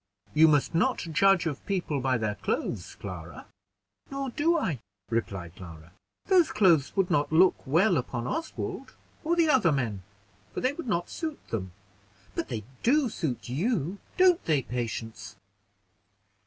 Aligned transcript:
"You 0.33 0.47
must 0.47 0.73
not 0.73 0.97
judge 0.97 1.45
of 1.45 1.63
people 1.67 1.99
by 2.01 2.17
their 2.17 2.33
clothes, 2.33 2.95
Clara." 2.99 3.45
"Nor 4.09 4.31
do 4.31 4.57
I," 4.57 4.79
replied 5.11 5.55
Clara. 5.55 5.91
"Those 6.25 6.51
clothes 6.51 6.95
would 6.95 7.11
not 7.11 7.31
look 7.31 7.53
well 7.67 7.97
upon 7.97 8.25
Oswald, 8.25 8.95
or 9.23 9.35
the 9.35 9.47
other 9.47 9.71
men, 9.71 10.01
for 10.55 10.59
they 10.61 10.73
would 10.73 10.87
not 10.87 11.11
suit 11.11 11.49
them; 11.49 11.71
but 12.33 12.47
they 12.49 12.63
do 12.81 13.09
suit 13.09 13.47
you: 13.47 13.99
don't 14.17 14.43
they, 14.45 14.63
Patience?" 14.63 15.35